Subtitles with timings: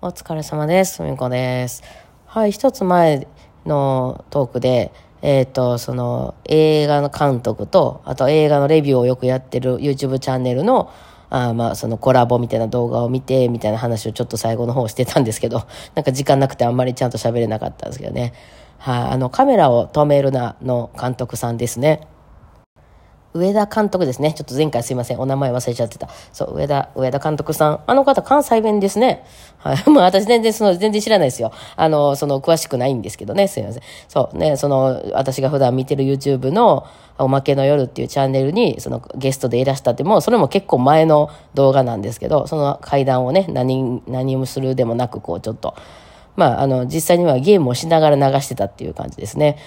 [0.00, 1.02] お疲れ様です。
[1.02, 1.82] みこです。
[2.24, 3.26] はい、一つ前
[3.66, 10.92] のトークで、えっ、と、その映画の監督と、あと映画のレビューをよくやってる YouTube チャンネルの、
[11.30, 15.62] あまあ、そのコラボみたいな動画を見て、みたいな話をちょっと最後の方してたんですけど、
[15.96, 18.34] なんか時間なくてあんまりちゃんと喋れなかったんですけどね。
[18.78, 22.06] はい、あの、カメラを止めるなの監督さんですね。
[23.34, 24.32] 上田監督ですね。
[24.32, 25.20] ちょっと前回すいません。
[25.20, 26.08] お名前忘れちゃってた。
[26.32, 27.80] そう、上田、上田監督さん。
[27.86, 29.24] あの方、関西弁ですね。
[29.58, 29.76] はい。
[29.90, 31.52] まあ、私全然その、全然知らないですよ。
[31.76, 33.46] あの、その、詳しくないんですけどね。
[33.46, 33.82] すいません。
[34.08, 36.86] そう、ね、その、私が普段見てる YouTube の、
[37.18, 45.74] おまけの夜っていうチャンネルに、その、ゲストでいらしたっても、それも結構前の動画なんですけど、その階段をね、何、何もするでもなく、こう、ちょっと、
[46.36, 49.58] まあ、あの、実際にはゲームをしながら流してたっていう感じですね。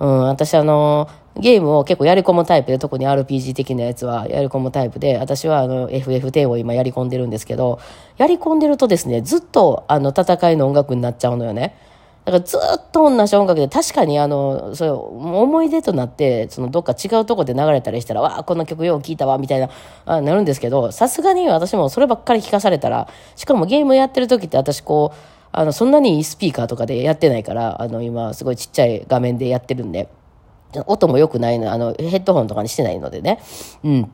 [0.00, 7.78] うん、私あの、ゲームを結構やり込むタイプで、特に RPG 的なやつはやり込むタイプで、私はあの FF10 を今やり込んでるんですけど、
[8.16, 11.76] やり込んでるとですね、ずっとあの戦いの音楽になっちゃうのよね。
[12.24, 19.70] だからずっと同じ音楽で、確かにあの、それ思い出となって、そのどっか違うとこで流れたりしたら、わあ、この曲よう聴いたわ、みたいな、
[20.06, 30.08] あなるんですけど、さすがに私もそればっかり聴かされたら、しかもゲームやってる時って私こう、あの、そんなにスピーカーとかでやってないから、あの、今すごいちっちゃい画面でやってるんで、
[30.86, 33.40] 音も良くないの、あの、ヘッドホンとかにしてないのでね。
[33.82, 34.12] うん。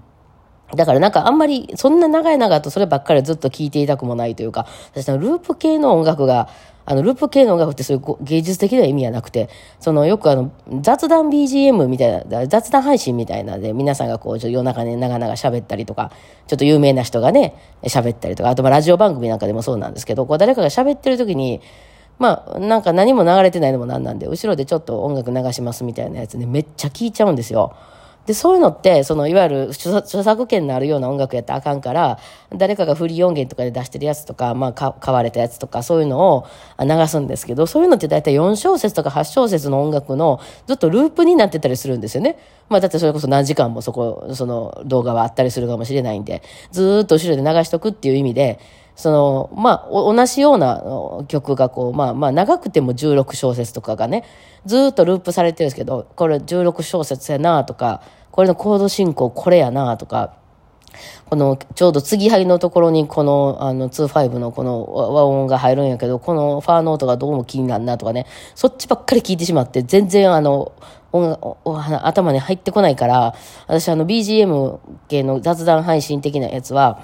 [0.75, 6.49] だからなんかあんまり、そんな長い長とそればっかりずっと聴いていたくもないというか、私のループ系の音楽が、
[6.89, 9.49] あの、ループ系の音楽ってそういう芸術的な意味はなくて、
[9.81, 16.11] そのよくあの、雑談 BGM みたいな、雑談配信みたいなで、皆さんがこう、ちょっと夜中に長々喋ったりとか、
[16.47, 21.61] ちょっと有名な人がね、喋ったりとか、あとまあラジオ番組なんかでもそうなんですけど、こう誰かが喋ってる時に、
[22.19, 27.75] まあ、なんか何も流れてないのもなんなんで、後ろでちょっと音楽流しますみたいなやつね、めっちゃ聞いちゃうんですよ。
[28.27, 32.19] で、そういうのって、その、いわゆる著作権のあるような音楽やったらあかんから、
[32.55, 36.47] 誰かがフリー音源とかで出してるやつとか、まあ、買われたやつとか、そういうのを
[36.81, 42.39] 流すんですけど、そういうのって大体4小節とか8小節の音楽のずっとループになってたりするんですよね。
[42.69, 48.59] まあ、だってそれこそ何時間もそこ、その動画はあったりするかもしれないんで、ずっと後ろで流しとくっていう意味で、
[48.97, 50.83] その、まあ、同じような
[51.29, 54.25] 曲がこう、まあまあ、長くても16小節とかがね、
[54.65, 60.35] ずっとループされてるんですけど、これ16小節やなとか、これのコード進行これやなとか、
[61.29, 70.73] この、ちょうど継ぎはぎのところにこの、あの、2-5のこの和音が入るんやけど、このファーノートがどうも気になるなとかね、そっちばっかり聞いてしまって、全然あの、
[71.13, 71.57] 音
[72.03, 73.35] 頭に入ってこないから、
[73.67, 77.03] 私あの BGM 系の雑談配信的なやつは、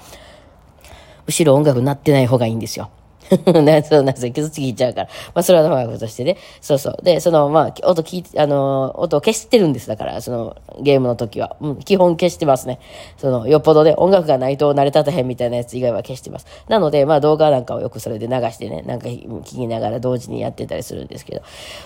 [1.25, 2.89] 後ろ音楽鳴ってない方がいいんですよ。
[3.63, 4.33] な そうなんですよ。
[4.33, 5.07] 傷つきちゃうから。
[5.33, 6.37] まあ、それはまあ、としてね。
[6.61, 6.97] そうそう。
[7.03, 9.87] で、その、まあ、音聞いて、あの、音を消してるんです。
[9.87, 11.55] だから、その、ゲームの時は。
[11.61, 12.79] うん、基本消してますね。
[13.17, 16.45] その、よっぽどね、音楽がないと成り立たへんみたいなやつ以外は消してます。
[16.67, 21.41] なので、まあ、動画なんかをよくそれで流してね、なんか聞きながら同時にやってたりするんですけど。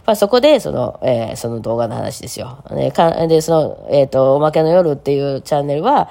[0.06, 2.64] まあ、そこで、その、えー、その動画の話ですよ。
[2.72, 6.10] ね、かで、その、えっ、ー、と、おまけの夜っていうチャンネルは、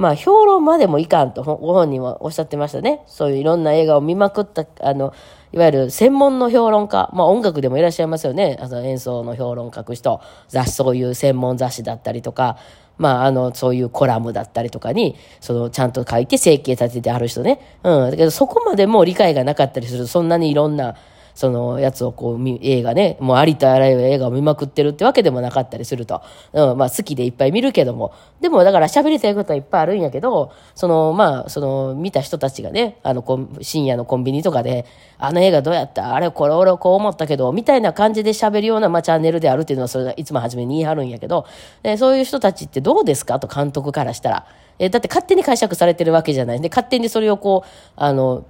[0.00, 3.02] まあ、評論までもいかんと、ご本人はおっしゃってましたね。
[3.06, 5.12] そういういろんな映画を見まくった、あの、
[5.52, 8.56] いわゆる専門の評論家、まあ音楽でもいらっしゃいますよね。
[8.62, 12.56] あの演奏の評論書く人、雑誌、そういう専門雑誌だったりとか、
[12.96, 17.60] まああの、そういうコラムだったりとかに、その、ちゃんと書いて生計立ててある人ね。
[17.84, 18.10] うん。
[18.10, 20.94] だけどそこまでも理解がなかったりすると、そんなにいろんな、
[21.34, 26.22] そのやつをこう、映画ね、もうありとあらゆる映画を見まくってるってわけでもなかったりすると。
[26.52, 28.12] うん、まあ好きでいっぱい見るけども。
[28.40, 33.22] でもだから喋りたいことはいっぱいあるんやけど、その、まあ、その、見た人たちがね、あの、
[33.60, 34.86] 深夜のコンビニとかで、
[35.18, 36.14] あの映画どうやった？
[36.14, 41.46] あれ、これ俺こう思ったけど、みたいな感じで喋るような、まあ、チャンネルであるっていうのは、それがいつも初めに言い張るんやけど、
[41.82, 43.38] でそういう人たちってどうですか？
[43.38, 44.46] と監督からしたら。
[44.78, 46.62] えだって勝手に解釈されてるわけじゃないん。
[46.62, 48.46] で、勝手にそれをこう、あの、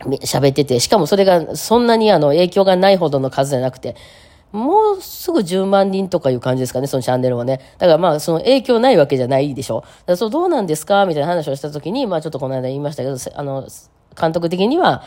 [0.00, 3.96] 喋ってて、しかもそれがそんなにあの影響がないほどの数じゃなくて、
[4.52, 7.60] もうすぐ10万人とかいう感じですかね、そのチャンネルはね。
[7.78, 9.84] だからまあ、その影響ないわけじゃないでしょ。
[10.16, 11.04] そうどうなんですか？
[11.04, 13.66] みたいな話をしたときに、まあちょっとこの間言いましたけど、あの、
[14.18, 15.02] 監督的には、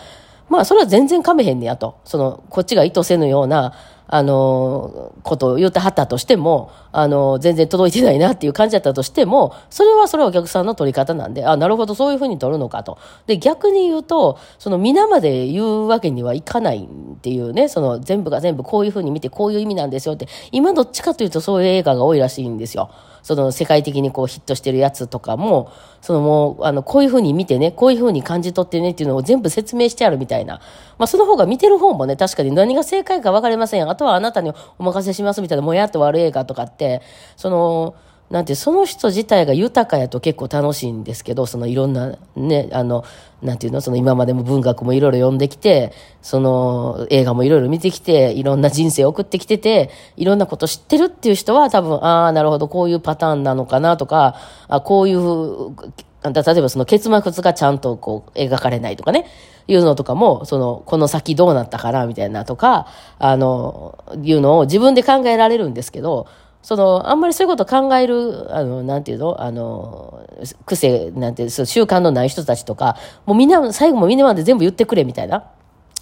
[0.52, 2.02] まあそれは全然かめへんねやと。
[2.04, 3.74] その、こっちが意図せぬような、
[4.06, 12.98] あの、ことを言ってはったとしても、あの、全然届いてないなっていう感じだったとしても、それはそれはお客さんの取り方なんで、あ、なるほど、そういうふうに取るのかと。
[13.28, 22.92] で、逆に言うと、その皆まで言うわけにはいかないっていうね、その全部が全部こういうふうに見てこういう意味なんですよって、今どっちかというとそういう映画が多いらしいんですよ。
[23.24, 25.72] その世界的にこうヒットしてるやつとかも、
[26.02, 30.56] そのもう、あの、こういうふうに見てね、こういうふうに感じ取ってねっていうのを全部説明してあるみたいな。
[30.98, 33.90] まあその方が見てる方もね、確かに何が正解か分かりません。
[33.90, 37.02] あとはあなたにお任せしますみたいなもやっと悪い映画とかって、
[37.38, 37.96] その、
[38.32, 43.04] なんて、その人自体が豊かやと結構楽しいんですけど、そのいろんな、ね、あの、
[43.44, 45.92] なんていうの、その今までも文学もいろいろ読んできて、
[46.22, 54.38] その映画もいろいろ見てきて、いろんな人生を送ってきてて、いろんなこと知ってるっていう人は多分、ああ、なるほど、こういうパターンなのかなとか、
[54.70, 55.76] あこういう、
[56.24, 59.26] 例えばその結末がちゃんとこう描かれないとかね、
[59.68, 62.88] いうのとかも、その、この先どうなったかなみたいなとか、
[63.20, 66.28] あの、いうのを自分で考えられるんですけど、
[66.62, 69.42] その、あんまりそういうこと考える、あの、なんていうの？
[69.42, 70.28] あの、
[70.66, 75.46] 癖、なんていう、習慣のない人たちとか、もうみんな、最後もみんなまで全部言ってくれみたいな。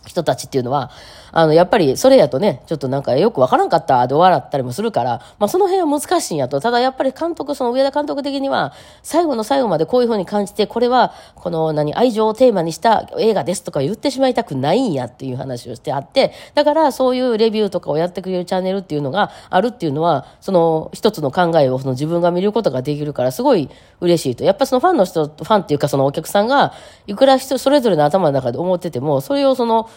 [0.10, 0.90] 人たちっていうのは、
[1.32, 6.60] あの、やっぱりそれやとね、ちょっとなんかよくわからんかったで笑ったりもするから、まあその辺は難しいんやと。
[6.60, 8.74] ただやっぱり監督、その上田監督的には、
[9.04, 23.70] 最後の最後までこういうふうに感じて、これは、この何、愛情をテーマにした映画ですとか言ってしまいたくないんやっていう話をしてあって、だからそういうレビューとかをやってくれるチャンネルっていうのがあるっていうのは、その一つの考えをその自分が見ることができるから、すごい
[24.02, 24.44] 嬉しいと。
[24.44, 26.74] やっぱそのファンの人、ファンっていうかそのお客さんが、
[27.06, 29.90] いくら人それぞれの頭の中で思ってても、それをその、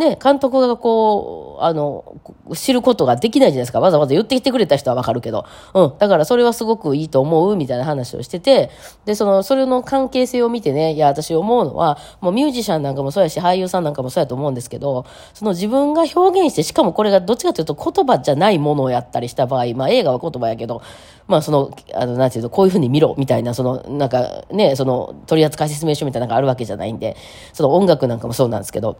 [0.00, 2.16] ね、監督がこう、あの、
[2.54, 3.80] 知ることができないじゃないですか。
[3.80, 5.44] わざわざ言ってきてくれた人はわかるけど。
[5.74, 5.92] うん。
[5.98, 8.70] だからそれはすごくいいと思うみたいな話をしてて、
[9.04, 15.04] で、その、それの関係性を見てね、いや、私思うのは、もうミュージシャンなんかもそうやし、俳優さんなんかもそうやと思うんですけど、
[15.34, 20.80] その自分が表現して、しかもこれがどっちかというと言葉じゃないものをやったりした場合、まあ映画は言葉やけど、
[21.28, 27.16] まあその、あの、なんていうと、こういうふうに見ろ、みたいな、その、なんかね、その、取扱説明書みたいなのがあるわけじゃないんで、
[27.52, 28.96] その音楽なんかもそうなんですけど、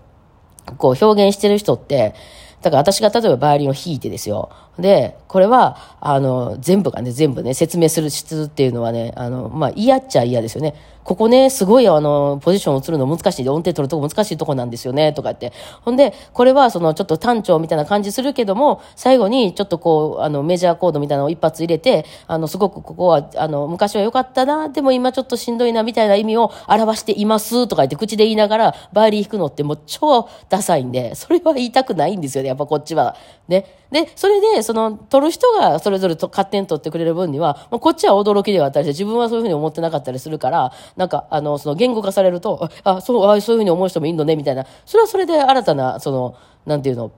[0.72, 2.14] こう表現してる人って、
[2.62, 4.50] だから私が例えばバイオリンを弾いてですよ。
[4.81, 10.75] で、これは、あの、全部がね、全部ね、説明する質っていうのはね、あの、まあ、嫌っちゃ嫌ですよね。
[11.05, 15.53] ここね、すごいあの、ポジションを移るの難しいで、音程取るとこ難しいとこなんですよね、とか言って。
[15.82, 33.17] ほんで、これはその、ちょっと単調みたいな感じするけども、最後にちょっとこう、あの、メジャーコードみたいなのを一発入れて、あの、すごくここは、あの、昔は良かったな、でも今ちょっとしんどいな、みたいな意味を表しています、とか言って口で言いながら、バイリン弾くのってもう超ダサいんで、それは言いたくないんですよね、やっぱこっちは。
[33.49, 33.80] ね。
[33.90, 44.64] で、それで、その、取る人がそれぞれと勝手に取ってくれる分には、まあ、こっちは驚きではあったりして、自分はそういうふうに思ってなかったりするから、なんか、あの、その言語化されると、あ、そう、あそういうふうに思う人もいいのね、みたいな。
[44.87, 47.10] それはそれで新たな、その、なんていうの、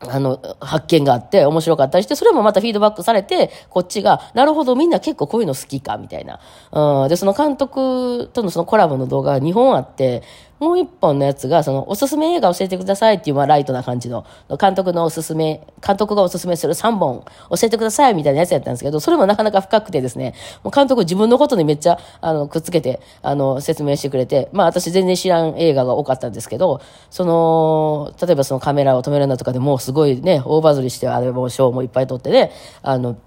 [0.00, 6.40] あの、発見があって面白かったりして、それもまたフィードバックされて、こっちが、なるほど、みんな結構こういうの好きか、みたいな。
[6.72, 7.08] うん。
[7.08, 10.22] で、その監督とのそのコラボの動画が2本あって、
[10.64, 14.24] もう一本のやつが、その、おすすめ映画教えてくださいっていう、まあ、ライトな感じの、
[14.58, 26.80] 監督のおすすめ、監督がおすすめする3本教えてくださいみたいなやつやったんですけど、それもなかなか深くてですね、もう監督自分のことにめっちゃ、あの、くっつけて、あの、説明してくれて、まあ、私全然知らん映画が多かったんですけど、
[27.10, 32.52] その、例えばそのカメラを止めるなとかでもうすごいね、大バズりして、あれも賞もいっぱい取ってね、
[32.82, 33.18] あの、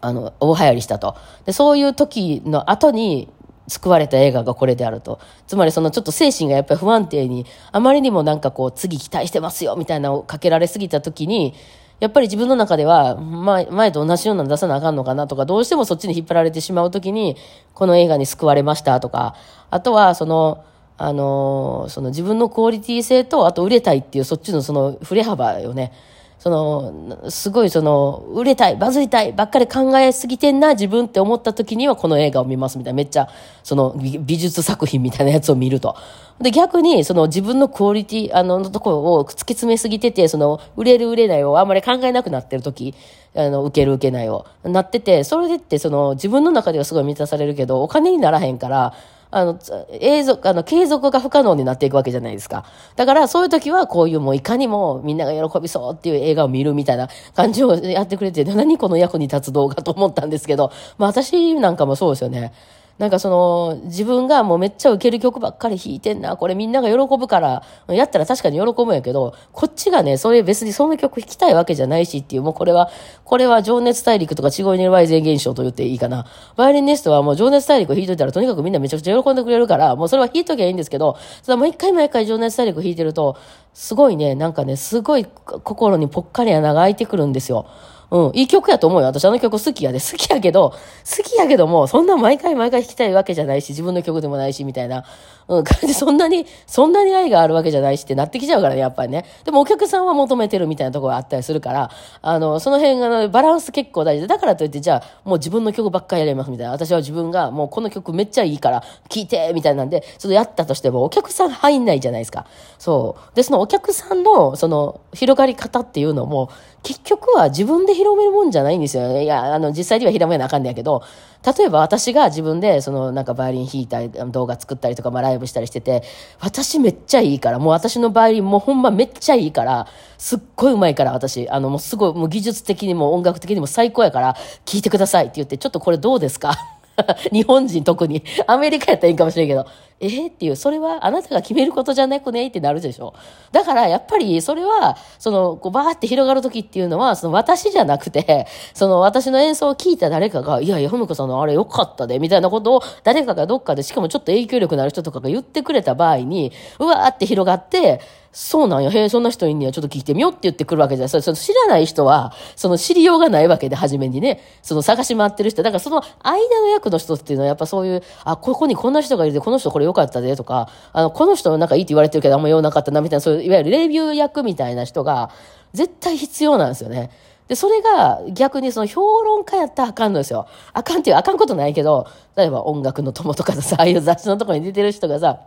[0.00, 1.16] あの、大流行りしたと。
[1.44, 3.28] で、そういう時の後に、
[3.68, 5.20] 救われた映画がこれであると。
[5.46, 11.54] つまりそのちょっと精神がやっぱり不安定に、あまりにもなんかこう次期待してますよみたいなのをかけられすぎた時に、
[12.00, 17.36] やっぱり自分の中では、前と同じようなの出さなあかんのかなとか、どうしてもそっちに引っ張られてしまう時に、
[17.74, 19.34] この映画に救われましたとか、
[19.70, 20.64] あとはその、
[20.96, 25.92] あの、その自分のクオリティ性と、あと売れたいっていうそっちのその振れ幅よね。
[26.38, 33.28] その、すごいその、売れたい、バズりたいばっかり考えすぎてんな、自分って思った時にはこの映画を見ますみたいな、めっちゃ、
[33.64, 35.96] その美術作品みたいなやつを見ると。
[36.40, 42.94] で、逆に、その自分のクオリティ、あの、のところを突き詰めすぎてて、その、売れる売れないをあんまり考えなくなってる時、
[43.34, 48.94] あの、受ける受けないを、なってて、それでって、その、自分の中ではすごい満たされるけど、お金にならへんから、
[49.30, 49.58] あの、
[50.00, 52.64] 永続、あの、継続が不可能になっていくわけじゃないですか。
[52.96, 62.52] だから、そういう時は、こういうもういかにもみんなが喜びそうっていう映画を見るみたいな感じをやってくれて、何この役に立つ動画と思ったんですけど、まあ私なんかもそうですよね。
[62.98, 72.90] なんかその、自分がもうめっちゃ受ける曲ばっかり弾いてんな、これみんなが喜ぶから、やったら確かに喜ぶんやけど、こっちがね、それ別にその曲弾きたいわけじゃないしっていう、もうこれは、
[73.24, 76.26] これは情熱大陸とか違いにいるイゼン現象と言っていいかな。
[76.56, 83.36] バイオリンネストはもう情熱大陸弾いといたらとにかくみんなめちゃくちゃ喜んでくれるから、もうそれは弾いときゃいいんですけど、ただもう一回毎回情熱大陸弾いてると、
[83.74, 87.66] すごいね、なんかね、すごい心にぽっかり穴が開いてくるんですよ。
[88.10, 89.06] うん、いい曲やと思うよ。
[89.06, 89.98] 私あの曲好きやで。
[90.00, 95.04] 好きやけど、好きやけども、そんな毎回毎回弾きたいわけじゃないし、自分の曲でもないし、みたいな。
[95.48, 95.64] うん、
[95.94, 99.24] そんなに、そんなに愛があるわけじゃないしってなってきちゃうからね、やっぱりね。
[99.44, 101.90] でもお客さんは求めてるみたいなところがあったりするから、
[102.20, 106.72] あの、その辺が、バランス結構大事で、だからといって、じゃあ、もう自分の曲ばっかりやりますみたいな。
[106.72, 112.46] 私は自分が、もうこの曲めっちゃいいから、聴いてみたいなんで、ちょっとやったとしても、お客さん入んないじゃないですか。
[112.78, 113.36] そう。
[113.36, 116.50] で、そのお客さんの、その、広がり方っていうのも、
[116.82, 119.24] 結局は自分で広めるもんじゃないんですよね。
[119.24, 121.02] いや、あの、実際には広めなあかんねやけど、
[121.46, 126.02] 例えば私が自分で、その、なんかバイオリン弾いたり、動画作ったりとか、まあライブしたりしてて、
[126.40, 129.86] 私めっちゃいいから、もう私のバイオリンもうほんまめっちゃいいから、
[130.18, 136.54] すっごい上手いから、私、あの、もうすごい、もう技術的にも音楽的にも最高やから、聴いてくださいって言って、ちょっとこれどうですか？
[137.32, 138.24] 日本人特に。
[138.48, 139.66] アメリカやったらいいかもしれんけど、
[140.00, 143.14] えー、っていう、それはあなたが決めることじゃなくねってなるでしょ。
[143.50, 158.00] だから、やっぱり、それは、その、こう、バーって広がるときっていうのは、その、私じゃなくて、その、私の演奏を聞いた誰かが、いやいや、ふむこさんのあれ良かったで、みたいなことを、誰かがどっかで、しかもちょっと影響力のある人とかが言ってくれた場合に、うわーって広がって、
[158.32, 161.22] そうなんや、へえ、そんな人いんねや、ちょっと聞いてみようって言ってくるわけじゃない。
[161.22, 165.64] その知らない人は、その知りようがないわけで、初めにね、その探し回ってる人。
[165.64, 175.30] だからその間の役の人っていうのは、やっぱそういう、あ、ここにこんな人がいるで、この人これ良かったで、とか、あの、この人なんかいいって言われてるけど、あんま言わなかったな、みたいな、そういう、いわゆるレビュー役みたいな人が、
[175.72, 177.10] 絶対必要なんですよね。
[177.48, 180.46] で、それが逆にその評論家やったらあかんのですよ。
[180.74, 185.40] あかんっていう、あかんことないけど、例えば音楽の友とかさ、ああいう雑誌のとこに出てる人がさ、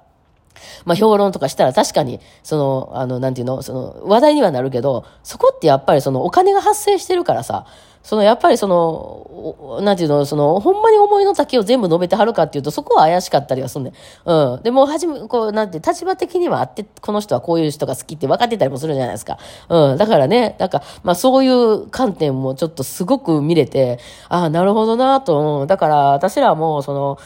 [0.86, 7.66] まあ評論とかしたら確かに、その、あの、なんていうの、その、話題にはなるけど、そこってやっぱりそのお金が発生してるからさ、
[8.04, 13.94] そのやっぱりその、なんていうの、その、ほんまに思いの丈を全部述べてはるかっていうと、そこは怪しかったりはすんねん。
[14.26, 14.64] うん。
[14.64, 19.38] でも、はじめ、こう、なんて、立場的にはあって、この人はこういう人が好きって分かってたりもするじゃないですか。
[19.70, 19.98] うん。
[19.98, 25.68] だからね、なんか、まあそういう観点もちょっとすごく見れて、ああ、なるほどなと思、う。
[25.68, 27.20] だから、私らも、その、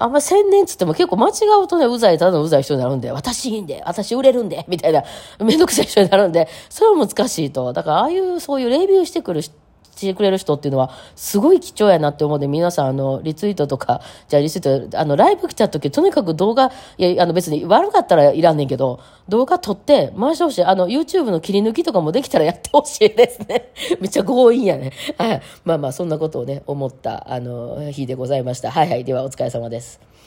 [0.00, 5.02] あんま宣伝つっても結構間違うとね、うざい、ただのうざい人になるんで、私いいんで、私売れるんで、みたいな、
[5.40, 7.72] めんどくさい人になるんで、それは難しいと。
[7.72, 9.54] だから、ああいう、そういうレビューしてくる人、
[9.98, 20.64] してくれる人っていうのは、すごい貴重やなって思うんで、皆さん、あの、リツイートとか、じゃあリツイート、あの、ライブ来た時、とにかく動画、いや、あの、別に悪かったらいらんねんけど、動画撮って回してほしい。
[20.64, 23.72] あの、YouTube の切り抜きとかもできたらやってほしいですね。
[24.00, 24.92] めっちゃ強引やね。
[25.16, 25.42] はい。
[25.64, 28.70] まあまあ、そんなことをね、思った、あの、日でございました。
[28.70, 29.04] はいはい。
[29.04, 30.17] では、お疲れ様です。